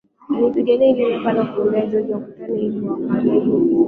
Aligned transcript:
Aliipiga 0.37 0.73
ile 0.73 0.93
namba 1.09 1.33
na 1.33 1.45
kumwambia 1.45 1.85
George 1.89 2.13
wakutane 2.13 2.59
ili 2.61 2.79
wakanywe 2.87 3.41
pombe 3.41 3.75